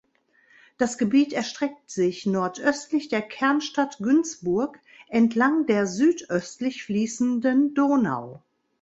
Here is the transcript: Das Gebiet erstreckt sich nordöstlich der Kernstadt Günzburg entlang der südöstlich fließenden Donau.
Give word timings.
Das 0.79 0.97
Gebiet 0.97 1.31
erstreckt 1.31 1.91
sich 1.91 2.25
nordöstlich 2.25 3.09
der 3.09 3.21
Kernstadt 3.21 3.99
Günzburg 3.99 4.79
entlang 5.09 5.67
der 5.67 5.85
südöstlich 5.85 6.83
fließenden 6.85 7.75
Donau. 7.75 8.41